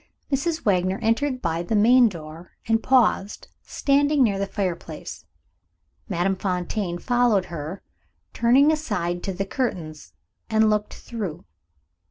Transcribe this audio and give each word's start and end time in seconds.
Mrs. 0.31 0.65
Wagner 0.65 0.97
entered 1.03 1.43
by 1.43 1.61
the 1.61 1.75
main 1.75 2.09
door, 2.09 2.53
and 2.67 2.81
paused, 2.81 3.49
standing 3.61 4.23
near 4.23 4.39
the 4.39 4.47
fire 4.47 4.75
place. 4.75 5.25
Madame 6.09 6.35
Fontaine, 6.35 6.97
following 6.97 7.43
her, 7.43 7.83
turned 8.33 8.71
aside 8.71 9.21
to 9.21 9.31
the 9.31 9.45
curtains, 9.45 10.13
and 10.49 10.71
looked 10.71 10.95
through. 10.95 11.45